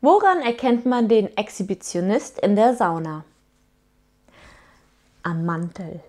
[0.00, 3.24] Woran erkennt man den Exhibitionist in der Sauna?
[5.24, 6.00] Am Mantel.